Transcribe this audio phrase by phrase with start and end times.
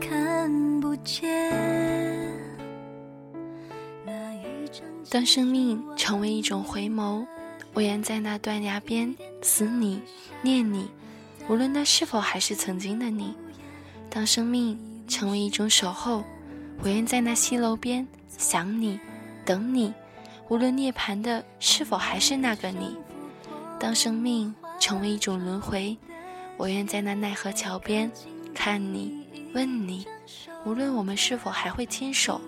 [0.00, 1.50] 看不见？
[5.10, 7.24] 当生命成为一种回眸，
[7.72, 10.02] 我愿在那断崖边思你、
[10.42, 10.90] 念你，
[11.48, 13.32] 无论那是否还是曾经的你；
[14.10, 16.24] 当生命成为一种守候，
[16.82, 18.98] 我愿在那西楼边想你、
[19.44, 19.94] 等你，
[20.48, 22.96] 无论涅槃的是否还是那个你；
[23.78, 25.96] 当生命成为一种轮回，
[26.56, 28.10] 我愿在那奈何桥边
[28.52, 30.04] 看你、问你，
[30.64, 32.40] 无论我们是否还会牵手。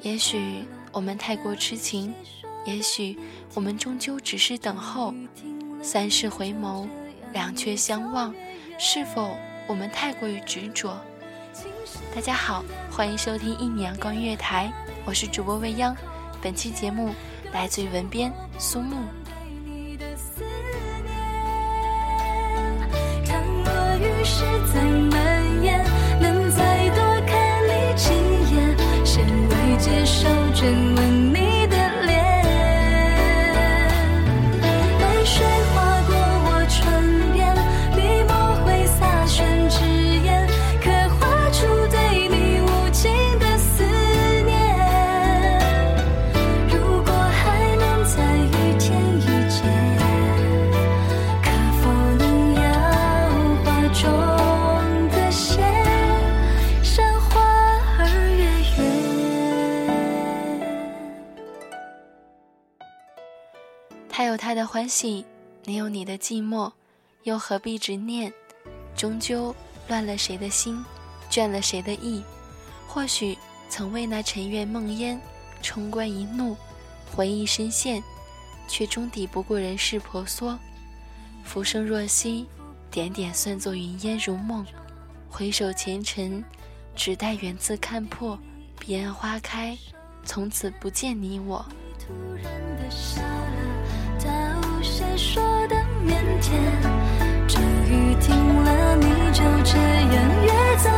[0.00, 2.14] 也许我们太过痴情，
[2.64, 3.18] 也许
[3.52, 5.12] 我们终究只是等候。
[5.82, 6.88] 三世回眸，
[7.34, 8.34] 两却相望，
[8.78, 9.36] 是否
[9.66, 10.98] 我们太过于执着？
[12.14, 14.72] 大家好，欢迎收听一米阳光音乐台，
[15.04, 15.94] 我是主播未央。
[16.40, 17.12] 本期节目
[17.52, 18.96] 来自于文编苏木。
[30.58, 31.47] 受追问
[64.78, 65.24] 欢喜，
[65.64, 66.70] 你有你的寂寞，
[67.24, 68.32] 又何必执念？
[68.94, 69.52] 终究
[69.88, 70.84] 乱了谁的心，
[71.28, 72.22] 倦了谁的意？
[72.86, 73.36] 或许
[73.68, 75.20] 曾为那尘缘梦烟，
[75.62, 76.56] 冲冠一怒，
[77.12, 78.00] 回忆深陷，
[78.68, 80.56] 却终抵不过人世婆娑。
[81.42, 82.46] 浮生若息，
[82.88, 84.64] 点点算作云烟如梦。
[85.28, 86.44] 回首前尘，
[86.94, 88.38] 只待缘字看破，
[88.78, 89.76] 彼岸花开，
[90.24, 91.66] 从此不见你我。
[95.18, 95.74] 说的
[96.06, 96.52] 腼腆？
[97.48, 100.88] 终于停了，你就这样越走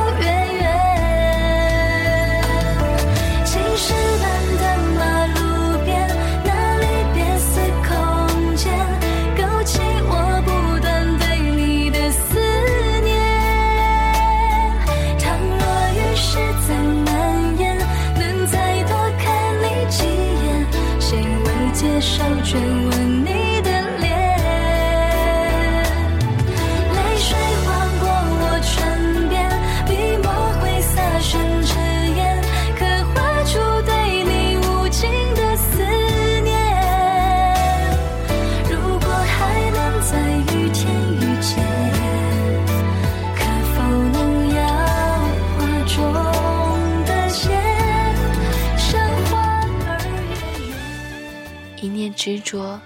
[52.51, 52.81] 说，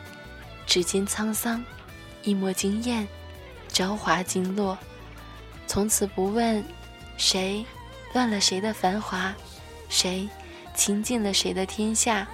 [0.66, 1.64] 指尖沧桑；
[2.22, 3.08] 一抹惊艳，
[3.72, 4.76] 朝华经落。
[5.66, 6.62] 从此不问
[7.16, 7.64] 谁
[8.12, 9.34] 乱了谁的繁华，
[9.88, 10.28] 谁
[10.74, 12.28] 倾尽了谁的天下。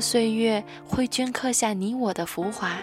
[0.00, 2.78] 岁月会镌刻下你我的浮华。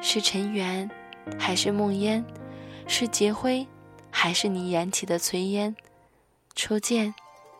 [0.00, 0.90] 是尘缘，
[1.38, 2.24] 还是梦烟？
[2.88, 3.66] 是劫灰，
[4.10, 5.74] 还是你燃起的炊烟？
[6.56, 7.14] 初见，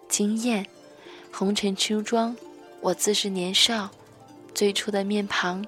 [0.09, 0.67] 惊艳，
[1.33, 2.37] 红尘初妆，
[2.81, 3.89] 我自是年少，
[4.53, 5.65] 最初的面庞，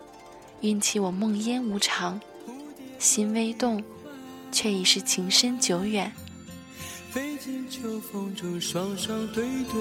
[0.60, 2.20] 运气我梦烟无常，
[2.98, 3.82] 心微动，
[4.50, 6.12] 却已是情深久远。
[7.10, 9.80] 飞进秋风中，双双对对，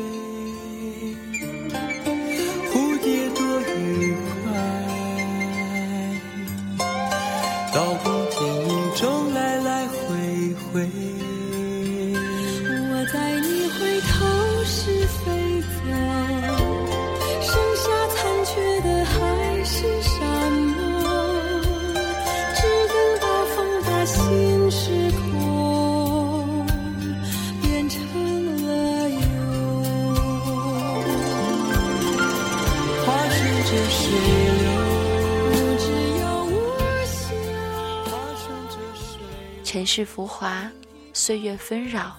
[39.83, 40.71] 尘世浮华，
[41.11, 42.15] 岁月纷扰，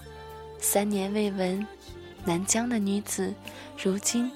[0.59, 1.65] 三年未闻，
[2.23, 3.33] 南疆的女子，
[3.75, 4.31] 如今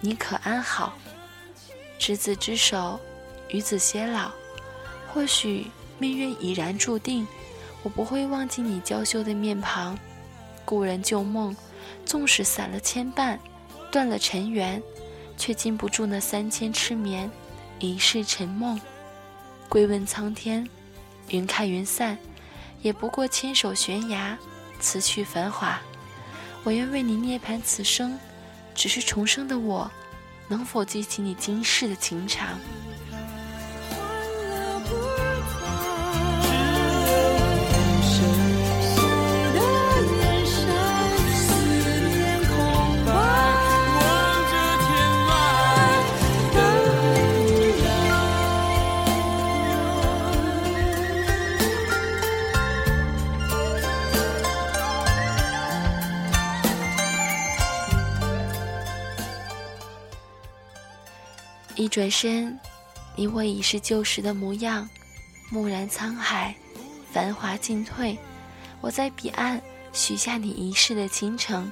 [0.00, 0.92] 你可安好？
[2.00, 2.98] 执子之手，
[3.50, 4.32] 与子偕老。
[5.06, 5.68] 或许
[6.00, 7.24] 命运已然注定，
[7.84, 9.96] 我不会忘记你娇羞的面庞。
[10.64, 11.56] 故人旧梦，
[12.04, 13.38] 纵使散了牵绊，
[13.92, 14.82] 断了尘缘，
[15.36, 17.30] 却禁不住那三千痴眠，
[17.78, 18.80] 一世沉梦。
[19.68, 20.68] 归问苍天，
[21.28, 22.18] 云开云散。
[22.84, 24.36] 也不过牵手悬崖，
[24.78, 25.80] 辞去繁华。
[26.62, 28.18] 我愿为你涅槃此生，
[28.74, 29.90] 只是重生的我，
[30.48, 32.60] 能否记起你今世的情长？
[61.76, 62.58] 一转身，
[63.16, 64.88] 你我已是旧时的模样。
[65.50, 66.54] 蓦然沧海，
[67.12, 68.16] 繁华尽退，
[68.80, 69.60] 我在彼岸
[69.92, 71.70] 许下你一世的倾城。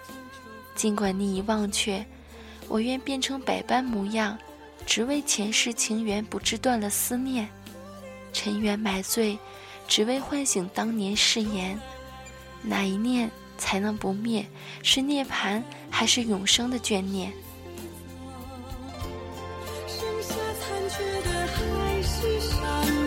[0.75, 2.04] 尽管你已忘却，
[2.69, 4.37] 我愿变成百般模样，
[4.84, 7.48] 只为前世情缘不至断了思念。
[8.32, 9.38] 尘缘买醉，
[9.87, 11.78] 只为唤醒当年誓言。
[12.62, 14.44] 哪一念才能不灭？
[14.82, 17.32] 是涅槃，还是永生的眷念？
[20.93, 23.01] 觉得还是伤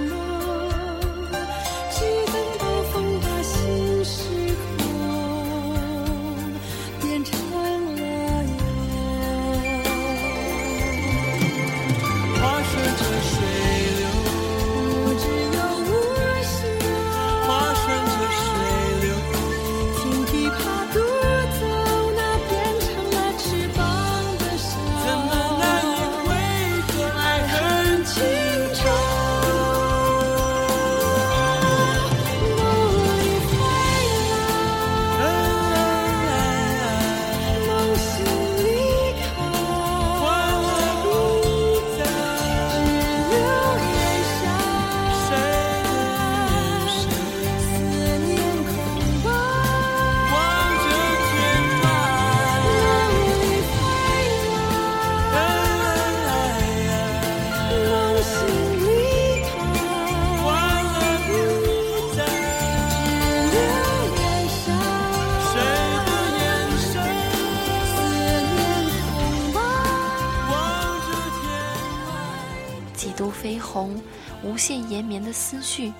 [75.26, 75.92] 的思绪，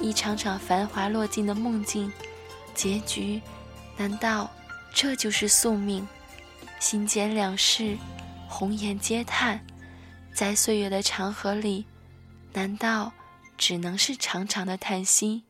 [0.00, 2.12] 一场场繁华落尽的梦境，
[2.74, 3.40] 结局，
[3.96, 4.50] 难道
[4.92, 6.06] 这就是宿命？
[6.80, 7.96] 心间两世，
[8.48, 9.64] 红颜皆叹，
[10.34, 11.86] 在岁月的长河里，
[12.52, 13.12] 难道
[13.56, 15.44] 只能是长长的叹息？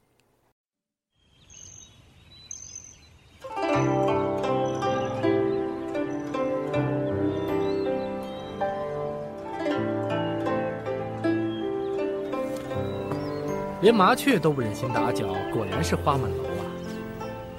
[13.85, 16.65] 连麻雀都不忍心打搅，果然是花满楼啊！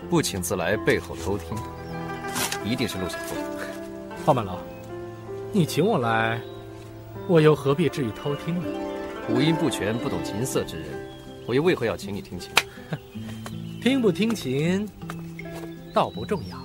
[0.10, 1.55] 不请自来，背后偷听，
[2.63, 3.38] 一定是陆小凤。
[4.25, 4.58] 花满楼，
[5.53, 6.41] 你请我来，
[7.27, 8.63] 我又何必至于偷听呢？
[9.29, 10.88] 五音不全、不懂琴瑟之人，
[11.46, 12.50] 我又为何要请你听琴？
[13.79, 14.89] 听不听琴，
[15.94, 16.58] 倒不重要，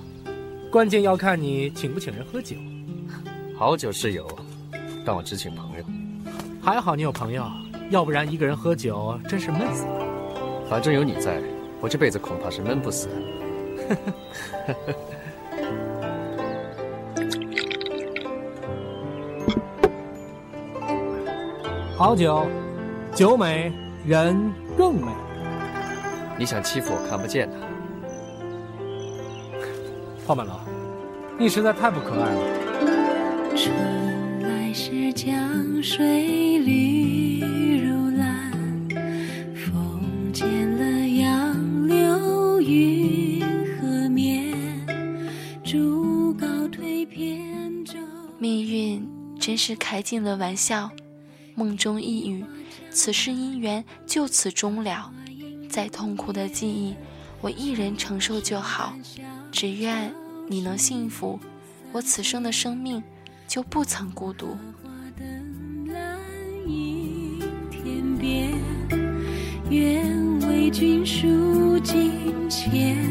[0.71, 2.55] 关键要看你请不请人喝酒。
[3.55, 4.27] 好酒是有，
[5.05, 5.85] 但我只请朋友。
[6.63, 7.45] 还好你有朋友，
[7.91, 10.07] 要不然一个人喝酒真是闷死了。
[10.69, 11.41] 反正有你在，
[11.81, 13.09] 我这辈子恐怕是闷不死。
[21.97, 22.47] 好酒，
[23.13, 23.73] 酒美
[24.07, 25.07] 人更美。
[26.37, 27.57] 你想欺负我看不见的？
[30.25, 30.53] 花满楼，
[31.37, 32.41] 你实在太不可爱了。
[49.41, 50.91] 真是开尽了玩笑，
[51.55, 52.45] 梦中一语，
[52.91, 55.11] 此世姻缘就此终了。
[55.67, 56.95] 再痛苦的记忆，
[57.41, 58.93] 我一人承受就好。
[59.51, 60.13] 只愿
[60.47, 61.39] 你能幸福，
[61.91, 63.01] 我此生的生命
[63.47, 64.55] 就不曾孤独。
[69.71, 72.11] 愿为君数尽
[72.47, 73.10] 千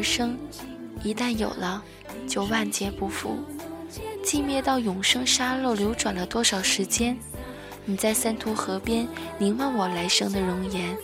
[0.00, 0.38] 而生，
[1.04, 1.82] 一旦有了，
[2.26, 3.36] 就万劫不复。
[4.24, 7.18] 寂灭到永生沙漏流转了多少时间？
[7.84, 10.96] 你在三途河边凝望我来生的容颜，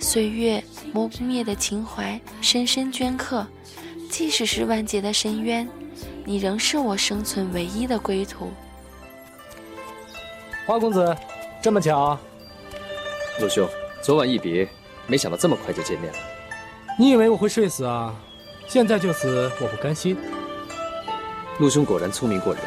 [0.00, 3.46] 岁月磨不灭的情怀深深镌刻。
[4.10, 5.68] 即使是万劫的深渊，
[6.24, 8.50] 你仍是我生存唯一的归途。
[10.66, 11.16] 花公子，
[11.62, 12.18] 这么巧，
[13.38, 13.68] 陆兄，
[14.02, 14.68] 昨晚一别，
[15.06, 16.18] 没想到这么快就见面了。
[17.00, 18.12] 你以为我会睡死啊？
[18.66, 20.16] 现在就死，我不甘心。
[21.60, 22.62] 陆兄果然聪明过人，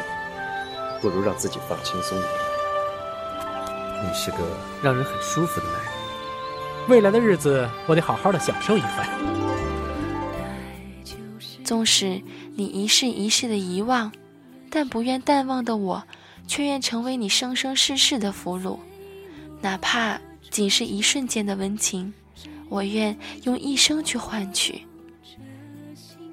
[1.02, 2.32] 不如让自己放轻松一点。
[4.02, 4.38] 你是个
[4.82, 5.92] 让人很舒服的男人。
[6.88, 9.06] 未来的日子，我得好好的享受一番。
[11.62, 12.22] 纵使
[12.56, 14.10] 你一世一世的遗忘，
[14.70, 16.02] 但不愿淡忘的我，
[16.46, 18.78] 却愿成为你生生世世的俘虏。
[19.60, 20.18] 哪怕
[20.50, 22.14] 仅是一瞬间的温情，
[22.72, 24.86] 我愿用一生去换取。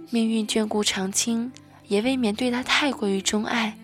[0.10, 1.52] 命运眷顾长青，
[1.90, 3.78] 也未免对他太过于钟爱。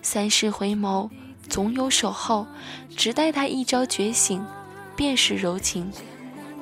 [0.00, 1.10] 三世回眸，
[1.50, 2.46] 总有守候，
[2.96, 4.42] 只待他一朝觉醒，
[4.96, 5.92] 便是柔情。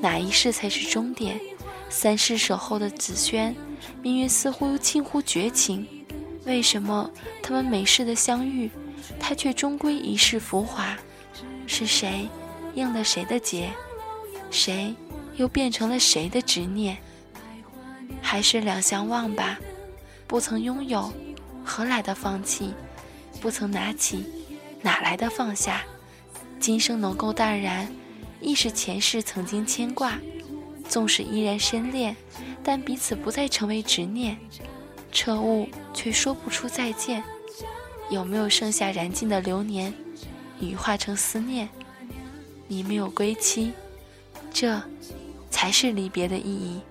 [0.00, 1.40] 哪一世才是终点？
[1.88, 3.54] 三世守候的紫萱，
[4.02, 5.86] 命运似乎又近乎绝情。
[6.44, 7.08] 为什么
[7.40, 8.68] 他们每世的相遇，
[9.20, 10.98] 他却终归一世浮华？
[11.68, 12.28] 是谁
[12.74, 13.70] 应了谁的劫？
[14.50, 14.92] 谁
[15.36, 16.98] 又变成了谁的执念？
[18.20, 19.58] 还是两相忘吧。
[20.26, 21.12] 不曾拥有，
[21.64, 22.74] 何来的放弃？
[23.40, 24.24] 不曾拿起，
[24.82, 25.84] 哪来的放下？
[26.58, 27.88] 今生能够淡然，
[28.40, 30.18] 亦是前世曾经牵挂。
[30.88, 32.16] 纵使依然深恋，
[32.64, 34.36] 但彼此不再成为执念。
[35.12, 37.22] 彻悟却说不出再见。
[38.08, 39.92] 有没有剩下燃尽的流年，
[40.60, 41.68] 羽化成思念？
[42.68, 43.72] 你没有归期，
[44.52, 44.80] 这
[45.56, 46.82] 才是离别的意义。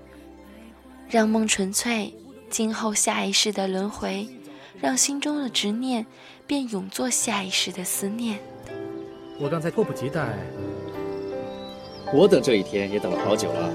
[1.08, 2.12] 让梦纯粹，
[2.50, 4.28] 今后下一世的轮回，
[4.82, 6.04] 让心中的执念
[6.48, 8.40] 便永作下一世的思念。
[9.40, 10.30] 我刚才迫不及待。
[12.12, 13.72] 我等这一天也等了好久了。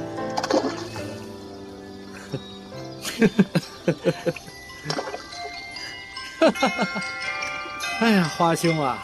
[8.01, 9.01] 哎呀，花兄啊，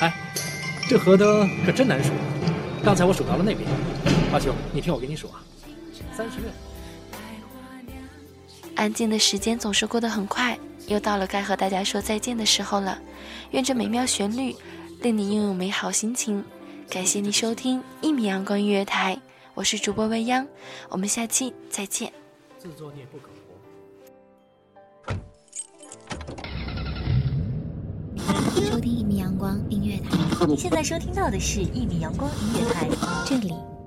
[0.00, 0.12] 哎，
[0.90, 2.10] 这河灯可真难数。
[2.84, 3.66] 刚才我数到了那边，
[4.30, 5.42] 花兄，你听我给你数啊，
[6.16, 6.48] 三十六。
[8.76, 10.56] 安静的时间总是过得很快，
[10.86, 12.96] 又到了该和大家说再见的时候了。
[13.50, 14.54] 愿这美妙旋律
[15.02, 16.44] 令你拥有美好心情。
[16.88, 19.20] 感谢你收听一米阳光音乐台，
[19.52, 20.46] 我是主播未央，
[20.88, 22.12] 我们下期再见。
[22.56, 23.34] 自作孽不可活。
[28.62, 32.88] 收听一米阳光音乐台，你现在收听到的是一米阳光音乐台，
[33.26, 33.52] 这里